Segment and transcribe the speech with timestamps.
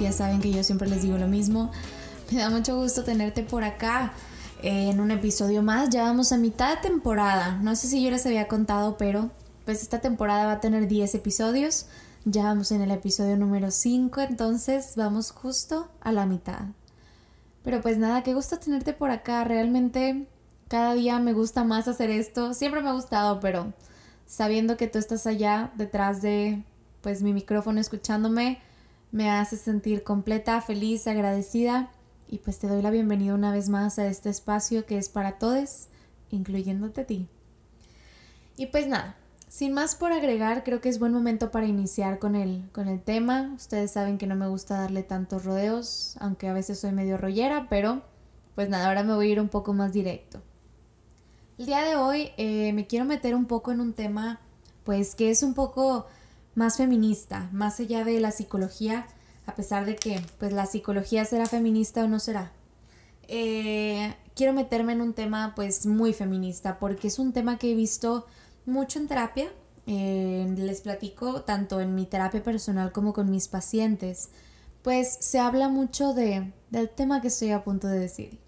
[0.00, 1.70] ya saben que yo siempre les digo lo mismo.
[2.30, 4.12] Me da mucho gusto tenerte por acá
[4.62, 5.90] en un episodio más.
[5.90, 7.58] Ya vamos a mitad de temporada.
[7.62, 9.30] No sé si yo les había contado, pero
[9.64, 11.86] pues esta temporada va a tener 10 episodios.
[12.24, 16.66] Ya vamos en el episodio número 5, entonces vamos justo a la mitad.
[17.62, 19.44] Pero pues nada, qué gusto tenerte por acá.
[19.44, 20.26] Realmente
[20.68, 22.54] cada día me gusta más hacer esto.
[22.54, 23.72] Siempre me ha gustado, pero
[24.26, 26.64] sabiendo que tú estás allá detrás de
[27.00, 28.60] pues mi micrófono escuchándome,
[29.12, 31.90] me hace sentir completa, feliz, agradecida
[32.28, 35.38] y pues te doy la bienvenida una vez más a este espacio que es para
[35.38, 35.88] todos,
[36.30, 37.28] incluyéndote a ti.
[38.56, 39.16] Y pues nada,
[39.48, 43.00] sin más por agregar, creo que es buen momento para iniciar con el, con el
[43.00, 43.52] tema.
[43.56, 47.66] Ustedes saben que no me gusta darle tantos rodeos, aunque a veces soy medio rollera,
[47.70, 48.02] pero
[48.54, 50.42] pues nada, ahora me voy a ir un poco más directo.
[51.56, 54.40] El día de hoy eh, me quiero meter un poco en un tema
[54.84, 56.06] pues que es un poco
[56.54, 59.06] más feminista, más allá de la psicología,
[59.48, 62.52] a pesar de que pues la psicología será feminista o no será.
[63.28, 67.74] Eh, quiero meterme en un tema pues muy feminista porque es un tema que he
[67.74, 68.26] visto
[68.66, 69.50] mucho en terapia.
[69.86, 74.28] Eh, les platico tanto en mi terapia personal como con mis pacientes.
[74.82, 78.38] Pues se habla mucho de, del tema que estoy a punto de decir.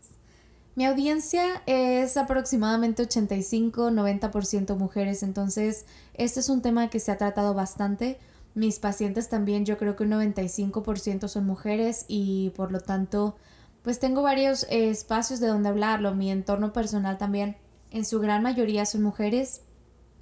[0.74, 7.54] Mi audiencia es aproximadamente 85-90% mujeres, entonces este es un tema que se ha tratado
[7.54, 8.18] bastante.
[8.54, 13.36] Mis pacientes también, yo creo que un 95% son mujeres y por lo tanto,
[13.82, 16.14] pues tengo varios eh, espacios de donde hablarlo.
[16.14, 17.56] Mi entorno personal también,
[17.90, 19.62] en su gran mayoría son mujeres.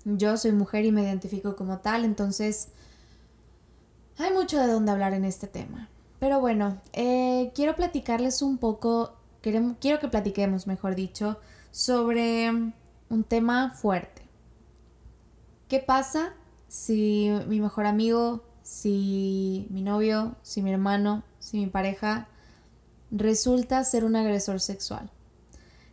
[0.04, 2.68] Yo soy mujer y me identifico como tal, entonces
[4.16, 5.88] hay mucho de donde hablar en este tema.
[6.18, 9.18] Pero bueno, eh, quiero platicarles un poco
[9.80, 11.38] quiero que platiquemos, mejor dicho,
[11.70, 14.22] sobre un tema fuerte.
[15.68, 16.34] ¿Qué pasa
[16.68, 22.28] si mi mejor amigo, si mi novio, si mi hermano, si mi pareja
[23.10, 25.10] resulta ser un agresor sexual?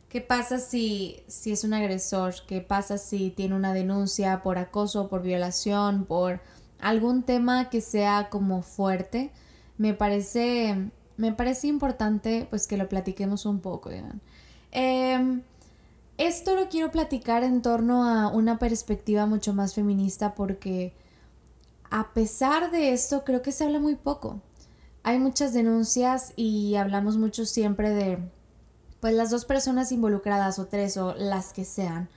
[0.09, 2.36] ¿Qué pasa si, si es un agresor?
[2.47, 6.41] ¿Qué pasa si tiene una denuncia por acoso, por violación, por
[6.80, 9.31] algún tema que sea como fuerte?
[9.78, 13.90] Me parece me parece importante pues que lo platiquemos un poco.
[14.72, 15.42] Eh,
[16.18, 20.94] esto lo quiero platicar en torno a una perspectiva mucho más feminista porque
[21.90, 24.42] a pesar de esto creo que se habla muy poco.
[25.04, 28.20] Hay muchas denuncias y hablamos mucho siempre de
[29.00, 32.09] pues las dos personas involucradas o tres o las que sean.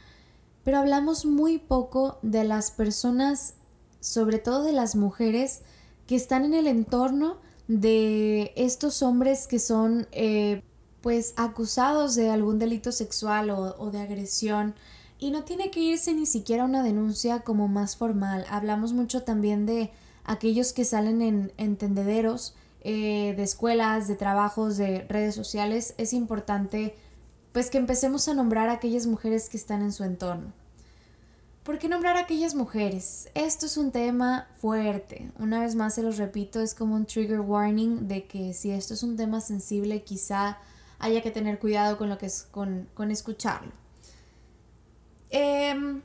[0.64, 3.54] Pero hablamos muy poco de las personas,
[4.00, 5.62] sobre todo de las mujeres
[6.06, 10.62] que están en el entorno de estos hombres que son eh,
[11.00, 14.75] pues acusados de algún delito sexual o, de agresión
[15.19, 18.44] y no tiene que irse ni siquiera una denuncia como más formal.
[18.50, 19.91] Hablamos mucho también de
[20.25, 25.94] aquellos que salen en, entendederos eh, de escuelas, de trabajos, de redes sociales.
[25.98, 26.94] Es importante
[27.53, 30.53] pues que empecemos a nombrar a aquellas mujeres que están en su entorno.
[31.69, 33.28] ¿Por qué nombrar a aquellas mujeres?
[33.34, 35.31] Esto es un tema fuerte.
[35.38, 38.94] Una vez más se los repito, es como un trigger warning de que si esto
[38.94, 40.56] es un tema sensible, quizá
[40.98, 43.72] haya que tener cuidado con lo que es con, escucharlo.
[45.31, 46.03] Em,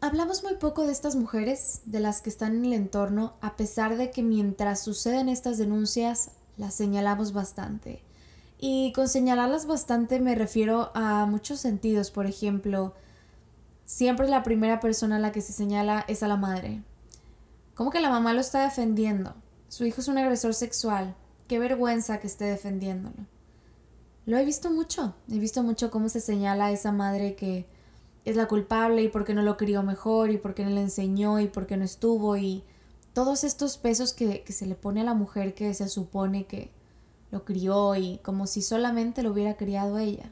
[0.00, 3.96] hablamos muy poco de estas mujeres, de las que están en el entorno, a pesar
[3.96, 8.02] de que mientras suceden estas denuncias, las señalamos bastante.
[8.58, 12.94] Y con señalarlas bastante me refiero a muchos sentidos, por ejemplo,
[13.86, 16.82] siempre la primera persona a la que se señala es a la madre.
[17.74, 19.34] ¿Cómo que la mamá lo está defendiendo?
[19.68, 21.14] Su hijo es un agresor sexual.
[21.48, 23.24] Qué vergüenza que esté defendiéndolo.
[24.26, 25.14] Lo he visto mucho.
[25.30, 27.66] He visto mucho cómo se señala a esa madre que
[28.24, 30.82] es la culpable y por qué no lo crió mejor y por qué no le
[30.82, 32.62] enseñó y por qué no estuvo y
[33.12, 36.70] todos estos pesos que, que se le pone a la mujer que se supone que
[37.30, 40.30] lo crió y como si solamente lo hubiera criado ella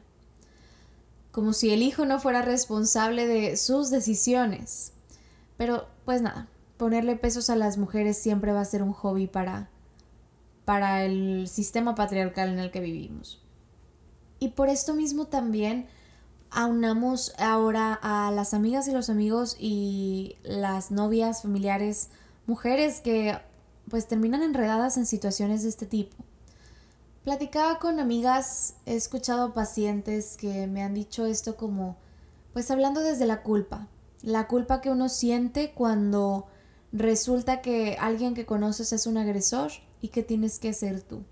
[1.31, 4.93] como si el hijo no fuera responsable de sus decisiones.
[5.57, 6.47] Pero pues nada,
[6.77, 9.69] ponerle pesos a las mujeres siempre va a ser un hobby para
[10.65, 13.41] para el sistema patriarcal en el que vivimos.
[14.39, 15.87] Y por esto mismo también
[16.51, 22.09] aunamos ahora a las amigas y los amigos y las novias, familiares,
[22.47, 23.37] mujeres que
[23.89, 26.15] pues terminan enredadas en situaciones de este tipo.
[27.23, 31.97] Platicaba con amigas, he escuchado pacientes que me han dicho esto como
[32.53, 33.87] Pues hablando desde la culpa,
[34.23, 36.47] la culpa que uno siente cuando
[36.91, 39.71] resulta que alguien que conoces es un agresor
[40.01, 41.23] y que tienes que ser tú.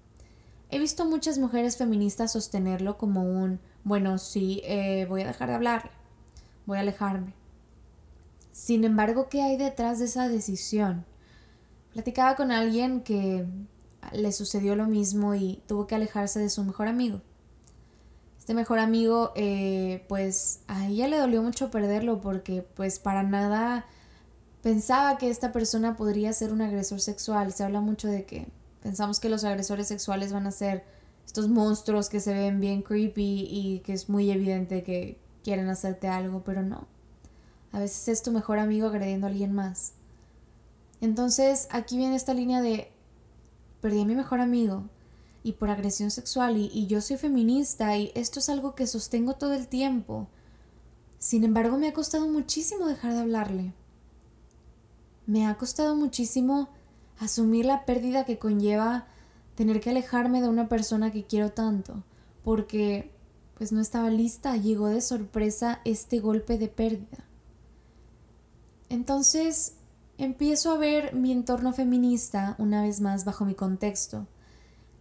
[0.70, 5.56] He visto muchas mujeres feministas sostenerlo como un, bueno, sí, eh, voy a dejar de
[5.56, 5.92] hablarle,
[6.66, 7.34] voy a alejarme.
[8.52, 11.06] Sin embargo, ¿qué hay detrás de esa decisión?
[11.94, 13.46] Platicaba con alguien que
[14.12, 17.22] le sucedió lo mismo y tuvo que alejarse de su mejor amigo.
[18.38, 23.86] Este mejor amigo, eh, pues a ella le dolió mucho perderlo porque pues para nada
[24.62, 27.54] pensaba que esta persona podría ser un agresor sexual.
[27.54, 28.48] Se habla mucho de que
[28.88, 30.86] pensamos que los agresores sexuales van a ser
[31.26, 36.08] estos monstruos que se ven bien creepy y que es muy evidente que quieren hacerte
[36.08, 36.88] algo, pero no.
[37.74, 39.92] A veces es tu mejor amigo agrediendo a alguien más.
[41.02, 42.90] Entonces aquí viene esta línea de
[43.82, 44.86] perdí a mi mejor amigo
[45.44, 49.34] y por agresión sexual y, y yo soy feminista y esto es algo que sostengo
[49.34, 50.30] todo el tiempo.
[51.20, 53.74] Sin embargo, me ha costado muchísimo dejar de hablarle.
[55.26, 56.70] Me ha costado muchísimo
[57.20, 59.08] asumir la pérdida que conlleva
[59.56, 62.04] tener que alejarme de una persona que quiero tanto,
[62.44, 63.12] porque
[63.58, 67.26] pues no estaba lista, llegó de sorpresa este golpe de pérdida.
[68.90, 69.74] Entonces
[70.18, 74.28] empiezo a ver mi entorno feminista una vez más bajo mi contexto.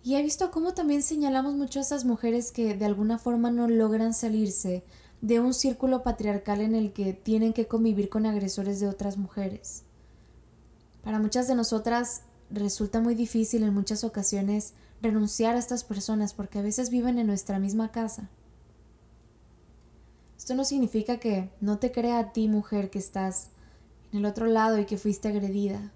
[0.03, 3.69] Y he visto cómo también señalamos mucho a esas mujeres que de alguna forma no
[3.69, 4.85] logran salirse
[5.21, 9.86] de un círculo patriarcal en el que tienen que convivir con agresores de otras mujeres.
[11.07, 16.59] Para muchas de nosotras resulta muy difícil en muchas ocasiones renunciar a estas personas porque
[16.59, 18.29] a veces viven en nuestra misma casa.
[20.37, 23.51] Esto no significa que no te crea a ti, mujer, que estás
[24.11, 25.93] en el otro lado y que fuiste agredida.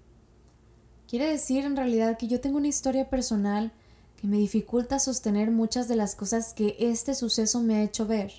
[1.09, 3.73] Quiere decir en realidad que yo tengo una historia personal
[4.15, 8.31] que me dificulta sostener muchas de las cosas que este suceso me ha hecho ver.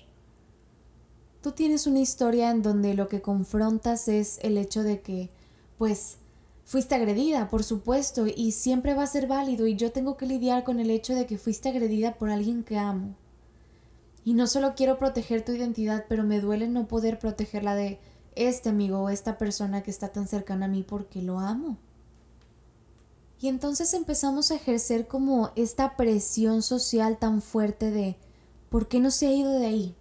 [1.43, 5.29] Tú tienes una historia en donde lo que confrontas es el hecho de que,
[5.77, 6.17] pues,
[6.63, 10.63] fuiste agredida, por supuesto, y siempre va a ser válido y yo tengo que lidiar
[10.63, 13.15] con el hecho de que fuiste agredida por alguien que amo.
[14.25, 17.99] Y no solo quiero proteger tu identidad, pero me duele no poder protegerla de
[18.35, 21.77] este amigo o esta persona que está tan cercana a mí porque lo amo.
[23.39, 28.15] Y entonces empezamos a ejercer como esta presión social tan fuerte de
[28.69, 29.95] ¿por qué no se ha ido de ahí?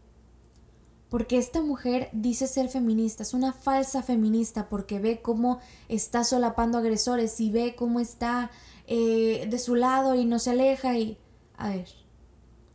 [1.12, 5.61] Porque esta mujer dice ser feminista, es una falsa feminista porque ve cómo
[5.91, 8.50] está solapando agresores y ve cómo está
[8.87, 11.19] eh, de su lado y no se aleja y...
[11.59, 11.87] A ver,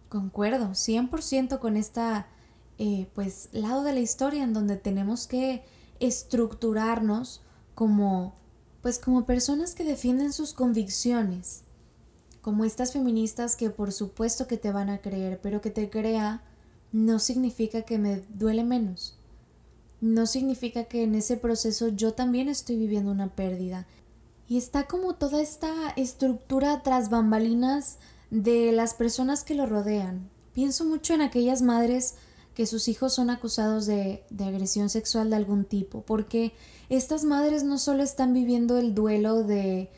[0.09, 2.27] concuerdo 100% con esta
[2.77, 5.65] eh, pues lado de la historia en donde tenemos que
[5.99, 7.41] estructurarnos
[7.73, 8.35] como
[8.83, 11.63] pues como personas que defienden sus convicciones,
[12.41, 16.43] como estas feministas que por supuesto que te van a creer, pero que te crea
[16.91, 19.15] no significa que me duele menos.
[19.99, 23.87] No significa que en ese proceso yo también estoy viviendo una pérdida.
[24.47, 27.97] Y está como toda esta estructura tras bambalinas
[28.29, 30.29] de las personas que lo rodean.
[30.53, 32.15] Pienso mucho en aquellas madres
[32.53, 36.53] que sus hijos son acusados de, de, agresión sexual de algún tipo, porque
[36.89, 39.91] estas madres no solo están viviendo el duelo de,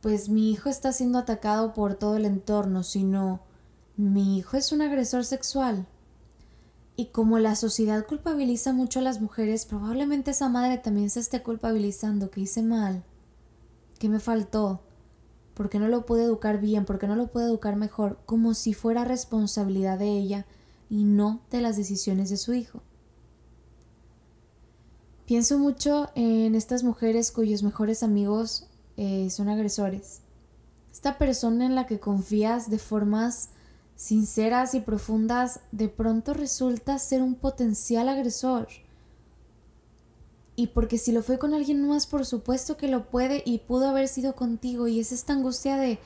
[0.00, 3.40] pues mi hijo está siendo atacado por todo el entorno, sino
[3.96, 5.86] mi hijo es un agresor sexual.
[6.98, 11.44] Y como la sociedad culpabiliza mucho a las mujeres, probablemente esa madre también se esté
[11.44, 13.04] culpabilizando que hice mal,
[14.00, 14.80] que me faltó,
[15.54, 19.04] porque no lo pude educar bien, porque no lo pude educar mejor, como si fuera
[19.04, 20.44] responsabilidad de ella
[20.90, 22.82] y no de las decisiones de su hijo.
[25.24, 30.22] Pienso mucho en estas mujeres cuyos mejores amigos eh, son agresores.
[30.90, 33.50] Esta persona en la que confías de formas
[33.98, 38.68] sinceras y profundas de pronto resulta ser un potencial agresor.
[40.56, 43.88] Y porque si lo fue con alguien más, por supuesto que lo puede y pudo
[43.88, 44.88] haber sido contigo.
[44.88, 45.98] Y es esta angustia de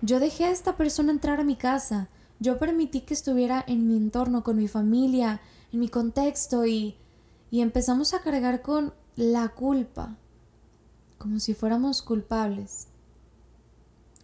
[0.00, 2.08] yo dejé a esta persona entrar a mi casa
[2.42, 5.40] yo permití que estuviera en mi entorno, con mi familia,
[5.72, 6.96] en mi contexto y,
[7.52, 10.16] y empezamos a cargar con la culpa,
[11.18, 12.88] como si fuéramos culpables,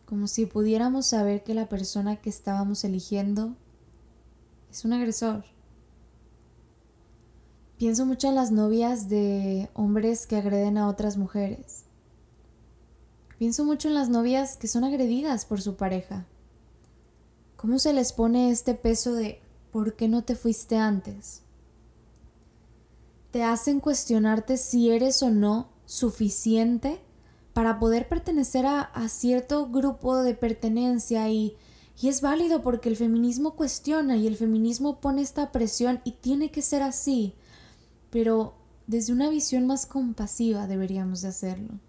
[0.09, 3.55] como si pudiéramos saber que la persona que estábamos eligiendo
[4.71, 5.45] es un agresor.
[7.77, 11.85] Pienso mucho en las novias de hombres que agreden a otras mujeres.
[13.37, 16.25] Pienso mucho en las novias que son agredidas por su pareja.
[17.57, 21.43] ¿Cómo se les pone este peso de ¿por qué no te fuiste antes?
[23.31, 26.99] Te hacen cuestionarte si eres o no suficiente
[27.59, 31.57] para poder pertenecer a, cierto grupo de pertenencia y,
[32.01, 36.63] es válido porque el feminismo cuestiona y el feminismo pone esta presión y tiene que
[36.63, 37.35] ser así,
[38.11, 38.55] pero
[38.87, 41.81] desde una visión más compasiva deberíamos de hacerlo.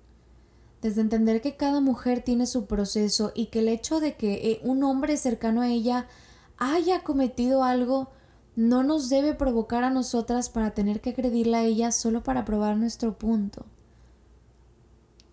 [0.81, 4.61] Desde entender que cada mujer tiene su proceso y que el hecho de que eh,
[4.63, 6.07] un hombre cercano a ella
[6.57, 8.09] haya cometido algo
[8.55, 12.75] no nos debe provocar a nosotras para tener que agredirla a ella solo para probar
[12.75, 13.67] nuestro punto.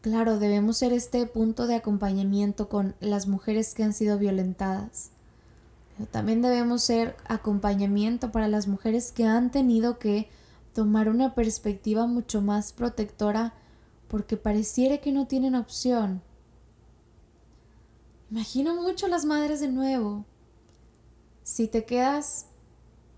[0.07, 5.11] Claro, debemos ser este punto de acompañamiento con las mujeres que han sido violentadas.
[5.97, 10.29] Pero también debemos ser acompañamiento para las mujeres que han tenido que
[10.75, 13.53] tomar una perspectiva mucho más protectora
[14.07, 16.23] porque pareciera que no tienen opción.
[18.31, 20.25] Imagino mucho las madres de nuevo.
[21.43, 22.47] Si te quedas,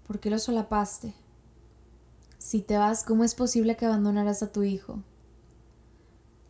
[0.06, 1.12] ¿por qué lo solapaste?
[2.38, 5.02] Si te vas, ¿cómo es posible que abandonaras a tu hijo?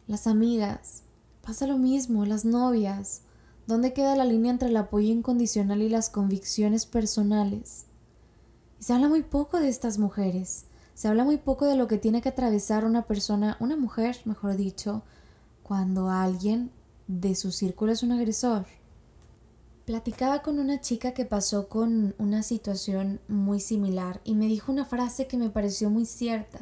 [0.08, 1.02] Las amigas,
[1.42, 3.20] pasa lo mismo, las novias.
[3.66, 7.84] ¿Dónde queda la línea entre el apoyo incondicional y las convicciones personales?
[8.80, 10.64] Y se habla muy poco de estas mujeres.
[10.94, 14.56] Se habla muy poco de lo que tiene que atravesar una persona, una mujer, mejor
[14.56, 15.02] dicho,
[15.62, 16.70] cuando alguien
[17.06, 18.64] de su círculo es un agresor.
[19.84, 24.86] Platicaba con una chica que pasó con una situación muy similar y me dijo una
[24.86, 26.60] frase que me pareció muy cierta.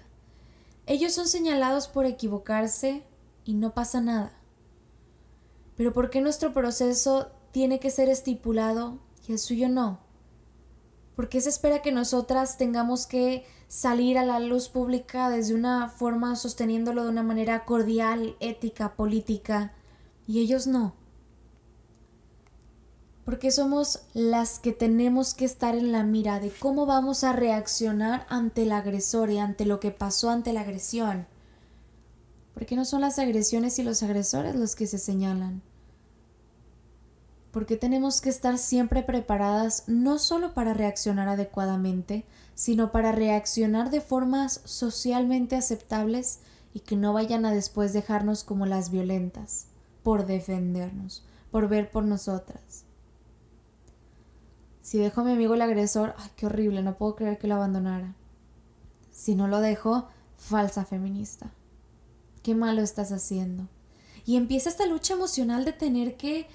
[0.86, 3.04] Ellos son señalados por equivocarse
[3.46, 4.32] y no pasa nada.
[5.76, 10.00] Pero ¿por qué nuestro proceso tiene que ser estipulado y el suyo no?
[11.14, 15.88] ¿Por qué se espera que nosotras tengamos que salir a la luz pública desde una
[15.88, 19.72] forma sosteniéndolo de una manera cordial, ética, política,
[20.26, 20.94] y ellos no?
[23.24, 28.26] Porque somos las que tenemos que estar en la mira de cómo vamos a reaccionar
[28.28, 31.26] ante el agresor y ante lo que pasó ante la agresión.
[32.56, 35.60] Porque no son las agresiones y los agresores los que se señalan.
[37.50, 44.00] Porque tenemos que estar siempre preparadas no solo para reaccionar adecuadamente, sino para reaccionar de
[44.00, 46.38] formas socialmente aceptables
[46.72, 49.66] y que no vayan a después dejarnos como las violentas,
[50.02, 52.84] por defendernos, por ver por nosotras.
[54.80, 57.56] Si dejo a mi amigo el agresor, ay, qué horrible, no puedo creer que lo
[57.56, 58.14] abandonara.
[59.12, 60.08] Si no lo dejo,
[60.38, 61.50] falsa feminista
[62.46, 63.66] qué malo estás haciendo.
[64.24, 66.46] Y empieza esta lucha emocional de tener que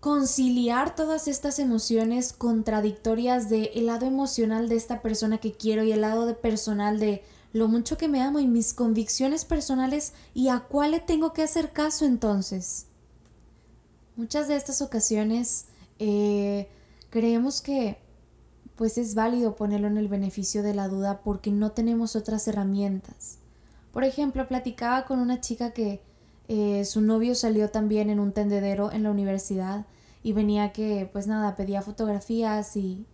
[0.00, 5.92] conciliar todas estas emociones contradictorias de el lado emocional de esta persona que quiero y
[5.92, 7.22] el lado de personal de
[7.52, 11.44] lo mucho que me amo y mis convicciones personales y a cuál le tengo que
[11.44, 12.86] hacer caso entonces.
[14.16, 15.66] Muchas de estas ocasiones
[16.00, 16.68] eh,
[17.10, 17.98] creemos que
[18.74, 23.38] pues es válido ponerlo en el beneficio de la duda porque no tenemos otras herramientas.
[23.96, 26.02] Por ejemplo, platicaba con una chica que
[26.48, 29.86] eh, su novio salió también en un tendedero en la universidad
[30.22, 33.06] y venía que, pues nada, pedía fotografías y,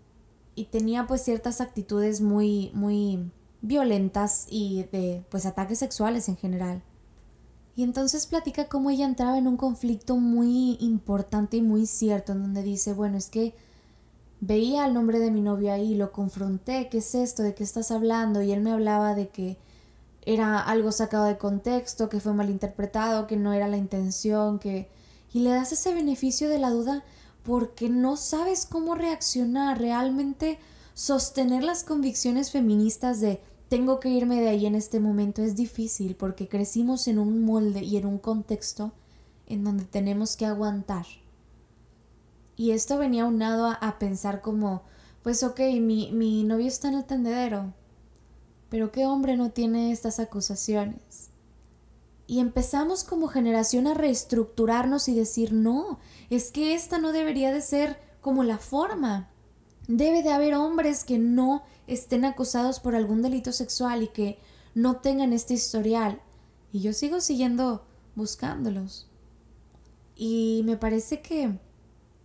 [0.57, 6.83] y tenía pues ciertas actitudes muy, muy violentas y de pues ataques sexuales en general.
[7.77, 12.41] Y entonces platica cómo ella entraba en un conflicto muy importante y muy cierto, en
[12.41, 13.55] donde dice, bueno, es que
[14.41, 17.45] veía el nombre de mi novio ahí, lo confronté, ¿qué es esto?
[17.45, 18.43] ¿De qué estás hablando?
[18.43, 19.59] Y él me hablaba de que
[20.25, 24.89] era algo sacado de contexto, que fue malinterpretado, que no era la intención, que...
[25.33, 27.05] Y le das ese beneficio de la duda
[27.43, 30.59] porque no sabes cómo reaccionar, realmente
[30.95, 36.15] sostener las convicciones feministas de tengo que irme de ahí en este momento es difícil
[36.15, 38.93] porque crecimos en un molde y en un contexto
[39.47, 41.07] en donde tenemos que aguantar.
[42.55, 44.83] Y esto venía unado a, a pensar como,
[45.23, 47.73] pues ok, mi, mi novio está en el tendedero,
[48.73, 51.29] pero ¿qué hombre no tiene estas acusaciones?
[52.27, 55.99] Y empezamos como generación a reestructurarnos y decir, no,
[56.31, 59.29] es que esta no debería de ser como la forma.
[59.89, 64.39] Debe de haber hombres que no estén acusados por algún delito sexual y que
[64.75, 66.23] no tengan este historial.
[66.73, 69.07] Y yo sigo siguiendo buscándolos.
[70.17, 71.59] Y me parece que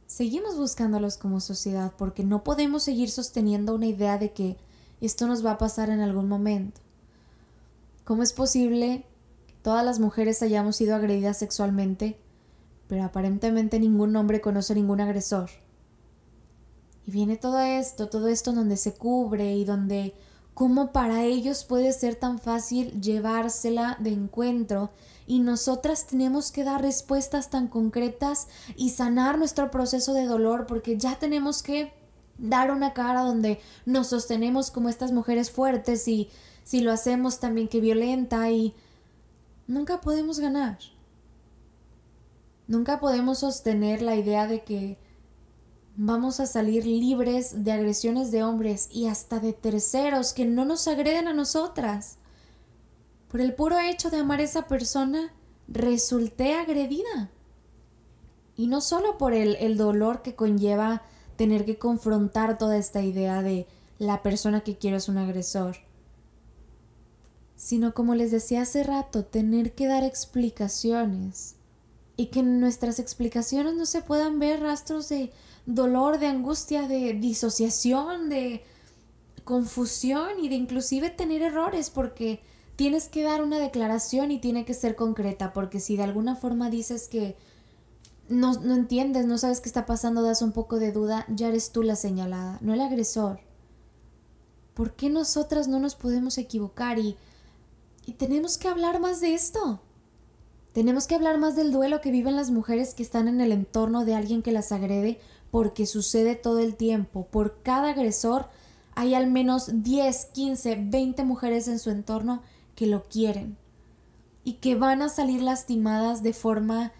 [0.06, 4.56] seguimos buscándolos como sociedad porque no podemos seguir sosteniendo una idea de que
[5.06, 6.82] esto nos va a pasar en algún momento.
[8.04, 9.06] ¿Cómo es posible
[9.48, 12.18] que todas las mujeres hayamos sido agredidas sexualmente,
[12.88, 15.50] pero aparentemente ningún hombre conoce ningún agresor?
[17.06, 20.14] Y viene todo esto, todo esto donde se cubre y donde
[20.54, 24.90] cómo para ellos puede ser tan fácil llevársela de encuentro
[25.28, 30.98] y nosotras tenemos que dar respuestas tan concretas y sanar nuestro proceso de dolor porque
[30.98, 31.94] ya tenemos que
[32.38, 36.30] dar una cara donde nos sostenemos como estas mujeres fuertes y
[36.64, 38.76] si lo hacemos también que violenta y
[39.68, 40.78] nunca podemos ganar.
[42.68, 44.98] Nunca podemos sostener la idea de que
[45.96, 50.88] vamos a salir libres de agresiones de hombres y hasta de terceros que no nos
[50.88, 52.18] agreden a nosotras.
[53.30, 55.34] Por el puro hecho de amar a esa persona,
[55.68, 57.32] resulté agredida.
[58.56, 61.04] Y no solo por el, el dolor que conlleva
[61.38, 63.68] tener que confrontar toda esta idea de
[64.00, 65.78] la persona que quiero es un agresor,
[67.56, 71.56] sino como les decía hace rato, tener que dar explicaciones
[72.18, 75.32] y que en nuestras explicaciones no se puedan ver rastros de
[75.66, 78.64] dolor, de angustia, de disociación, de
[79.44, 82.42] confusión y de inclusive tener errores porque
[82.76, 86.70] tienes que dar una declaración y tiene que ser concreta porque si de alguna forma
[86.70, 87.36] dices que
[88.30, 91.72] no, no entiendes, no sabes qué está pasando, das un poco de duda, ya eres
[91.72, 93.40] tú la señalada, no el agresor.
[94.74, 97.18] ¿Por qué nosotras no nos podemos equivocar y,
[98.06, 99.82] y tenemos que hablar más de esto?
[100.74, 104.06] Tenemos que hablar más del duelo que viven las mujeres que están en el entorno
[104.06, 105.20] de alguien que las agrede
[105.50, 107.26] porque sucede todo el tiempo.
[107.26, 108.48] Por cada agresor
[108.94, 112.44] hay al menos 10, 15, 20 mujeres en su entorno
[112.76, 113.58] que lo quieren
[114.44, 116.92] y que van a salir lastimadas de forma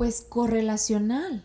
[0.00, 1.44] pues correlacional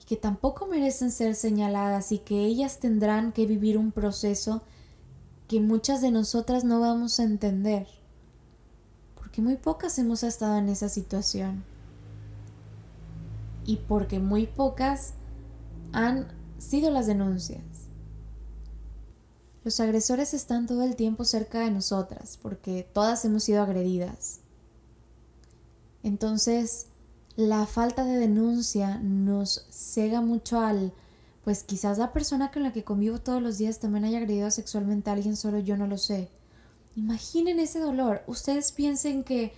[0.00, 4.60] y que tampoco merecen ser señaladas y que ellas tendrán que vivir un proceso
[5.46, 7.86] que muchas de nosotras no vamos a entender
[9.14, 11.62] porque muy pocas hemos estado en esa situación
[13.66, 15.12] y porque muy pocas
[15.92, 16.26] han
[16.58, 17.62] sido las denuncias.
[19.62, 24.40] Los agresores están todo el tiempo cerca de nosotras porque todas hemos sido agredidas.
[26.02, 26.88] Entonces,
[27.36, 30.92] la falta de denuncia nos cega mucho al,
[31.44, 35.10] pues quizás la persona con la que convivo todos los días también haya agredido sexualmente
[35.10, 36.28] a alguien, solo yo no lo sé.
[36.94, 38.22] Imaginen ese dolor.
[38.26, 39.52] Ustedes piensen que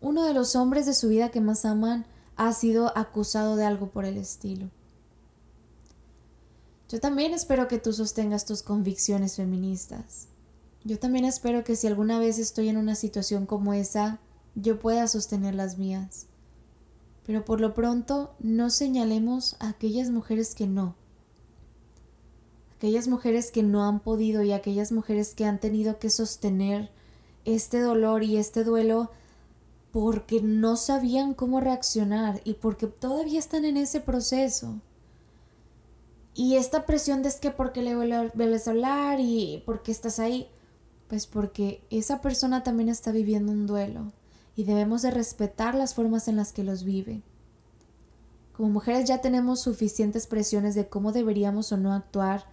[0.00, 3.90] uno de los hombres de su vida que más aman ha sido acusado de algo
[3.90, 4.70] por el estilo.
[6.88, 10.28] Yo también espero que tú sostengas tus convicciones feministas.
[10.84, 14.20] Yo también espero que si alguna vez estoy en una situación como esa,
[14.54, 16.26] yo pueda sostener las mías.
[17.26, 20.94] Pero por lo pronto no señalemos a aquellas mujeres que no.
[22.76, 26.90] Aquellas mujeres que no han podido y aquellas mujeres que han tenido que sostener
[27.44, 29.10] este dolor y este duelo
[29.90, 34.80] porque no sabían cómo reaccionar y porque todavía están en ese proceso.
[36.34, 40.48] Y esta presión de es que porque le vuelves a hablar y porque estás ahí,
[41.08, 44.12] pues porque esa persona también está viviendo un duelo
[44.56, 47.22] y debemos de respetar las formas en las que los vive.
[48.52, 52.44] Como mujeres ya tenemos suficientes presiones de cómo deberíamos o no actuar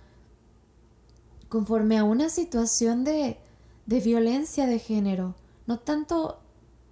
[1.47, 3.37] conforme a una situación de,
[3.85, 5.35] de violencia de género,
[5.67, 6.39] no tanto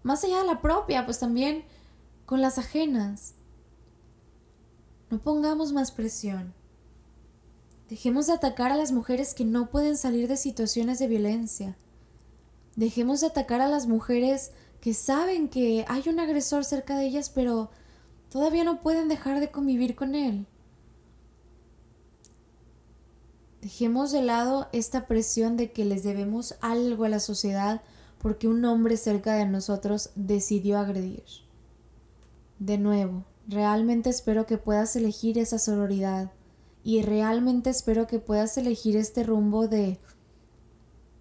[0.03, 1.63] más allá de la propia, pues también
[2.25, 3.33] con las ajenas.
[5.09, 6.53] No pongamos más presión.
[7.89, 11.75] Dejemos de atacar a las mujeres que no pueden salir de situaciones de violencia.
[12.75, 17.29] Dejemos de atacar a las mujeres que saben que hay un agresor cerca de ellas,
[17.29, 17.69] pero
[18.29, 20.45] todavía no pueden dejar de convivir con él.
[23.61, 27.81] Dejemos de lado esta presión de que les debemos algo a la sociedad
[28.19, 31.23] porque un hombre cerca de nosotros decidió agredir.
[32.59, 36.31] De nuevo, realmente espero que puedas elegir esa sororidad
[36.83, 39.99] y realmente espero que puedas elegir este rumbo de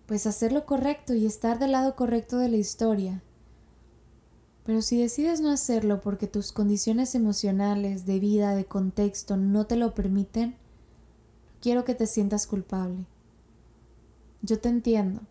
[0.07, 3.23] pues hacer lo correcto y estar del lado correcto de la historia.
[4.69, 9.77] Pero si decides no hacerlo porque tus condiciones emocionales, de vida, de contexto no te
[9.77, 10.57] lo permiten,
[11.63, 13.07] quiero que te sientas culpable.
[14.43, 15.23] Yo te entiendo.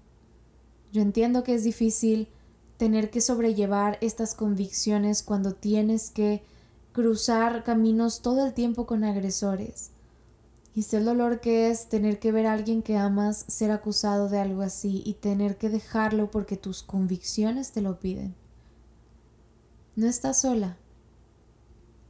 [0.91, 2.29] Yo entiendo que es difícil
[2.77, 6.41] tener que sobrellevar estas convicciones cuando tienes que
[6.91, 9.91] cruzar caminos todo el tiempo con agresores.
[10.73, 14.29] Y sé el dolor que es tener que ver a alguien que amas ser acusado
[14.29, 18.33] de algo así y tener que dejarlo porque tus convicciones te lo piden.
[19.97, 20.77] No estás sola.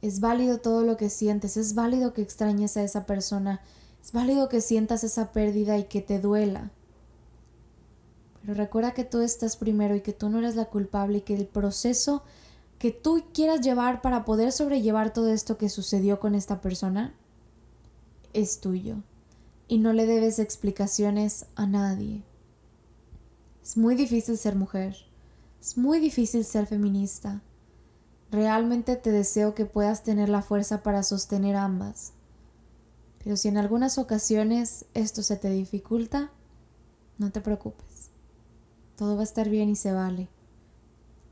[0.02, 3.62] Es válido todo lo que sientes, es válido que extrañes a esa persona,
[4.04, 6.70] es válido que sientas esa pérdida y que te duela.
[8.42, 11.34] Pero recuerda que tú estás primero y que tú no eres la culpable y que
[11.34, 12.24] el proceso
[12.78, 17.14] que tú quieras llevar para poder sobrellevar todo esto que sucedió con esta persona
[18.34, 18.96] es tuyo
[19.66, 22.22] y no le debes explicaciones a nadie.
[23.62, 24.94] Es muy difícil ser mujer,
[25.58, 27.40] es muy difícil ser feminista.
[28.30, 32.12] Realmente te deseo que puedas tener la fuerza para sostener ambas.
[33.24, 36.30] Pero si en algunas ocasiones esto se te dificulta,
[37.18, 38.10] no te preocupes.
[38.96, 40.28] Todo va a estar bien y se vale.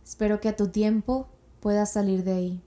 [0.04, 1.28] Espero que a tu tiempo
[1.61, 2.62] puedas salir de ahí.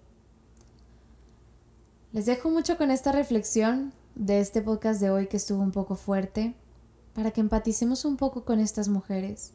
[2.11, 5.95] Les dejo mucho con esta reflexión de este podcast de hoy que estuvo un poco
[5.95, 6.55] fuerte,
[7.13, 9.53] para que empaticemos un poco con estas mujeres,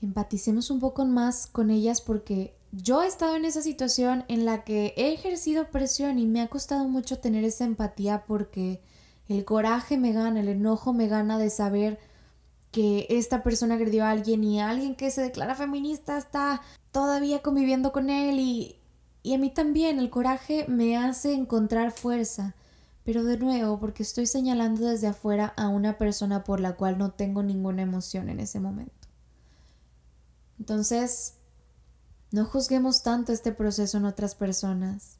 [0.00, 4.64] empaticemos un poco más con ellas porque yo he estado en esa situación en la
[4.64, 8.80] que he ejercido presión y me ha costado mucho tener esa empatía porque
[9.28, 11.98] el coraje me gana, el enojo me gana de saber
[12.70, 17.92] que esta persona agredió a alguien y alguien que se declara feminista está todavía conviviendo
[17.92, 18.78] con él y,
[19.22, 22.54] y a mí también el coraje me hace encontrar fuerza.
[23.04, 27.10] Pero de nuevo, porque estoy señalando desde afuera a una persona por la cual no
[27.10, 29.08] tengo ninguna emoción en ese momento.
[30.58, 31.34] Entonces,
[32.32, 35.18] no juzguemos tanto este proceso en otras personas.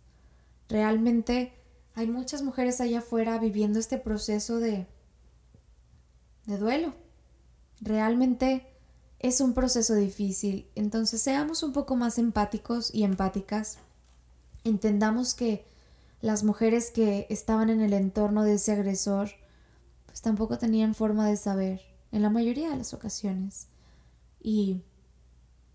[0.68, 1.52] Realmente
[1.94, 4.86] hay muchas mujeres allá afuera viviendo este proceso de
[6.46, 6.94] de duelo.
[7.80, 8.66] Realmente
[9.18, 13.78] es un proceso difícil, entonces seamos un poco más empáticos y empáticas.
[14.64, 15.64] Entendamos que
[16.20, 19.30] las mujeres que estaban en el entorno de ese agresor
[20.06, 23.68] pues tampoco tenían forma de saber en la mayoría de las ocasiones.
[24.40, 24.82] Y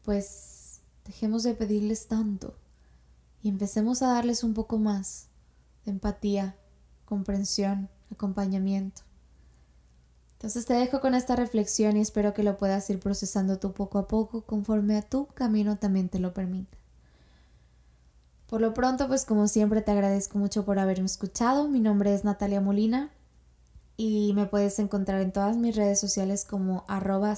[0.03, 0.66] pues
[1.07, 2.53] dejemos de pedirles tanto
[3.41, 5.27] y empecemos a darles un poco más
[5.85, 6.55] de empatía,
[7.05, 9.01] comprensión, acompañamiento.
[10.33, 13.97] Entonces te dejo con esta reflexión y espero que lo puedas ir procesando tú poco
[13.97, 16.77] a poco conforme a tu camino también te lo permita.
[18.47, 21.67] Por lo pronto, pues como siempre te agradezco mucho por haberme escuchado.
[21.67, 23.11] Mi nombre es Natalia Molina
[23.97, 27.35] y me puedes encontrar en todas mis redes sociales como arroba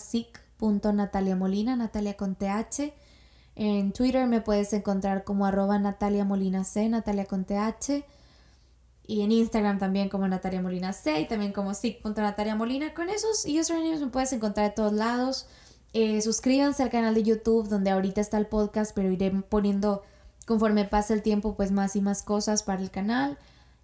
[0.59, 2.93] Molina, Natalia con TH.
[3.61, 8.05] En Twitter me puedes encontrar como arroba Natalia Molina C, Natalia con TH.
[9.05, 11.73] Y en Instagram también como Natalia Molina C y también como
[12.55, 12.93] Molina.
[12.93, 15.45] Con esos usernames me puedes encontrar de todos lados.
[15.91, 20.03] Eh, suscríbanse al canal de YouTube donde ahorita está el podcast, pero iré poniendo
[20.45, 23.37] conforme pasa el tiempo pues más y más cosas para el canal.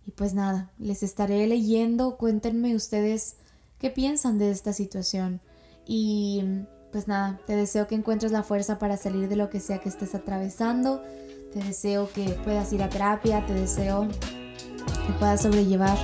[0.06, 3.36] Y pues nada, les estaré leyendo, cuéntenme ustedes
[3.80, 5.42] qué piensan de esta situación.
[5.86, 9.80] Y pues nada, te deseo que encuentres la fuerza para salir de lo que sea
[9.80, 11.04] que estés atravesando.
[11.52, 15.98] Te deseo que puedas ir a terapia, te deseo que puedas sobrellevar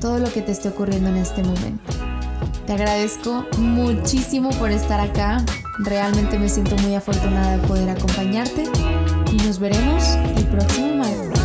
[0.00, 1.92] todo lo que te esté ocurriendo en este momento.
[2.68, 5.44] Te agradezco muchísimo por estar acá.
[5.80, 8.62] Realmente me siento muy afortunada de poder acompañarte
[9.32, 10.04] y nos veremos
[10.36, 11.40] el próximo martes.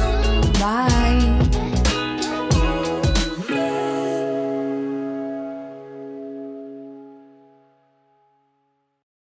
[0.60, 1.13] Bye.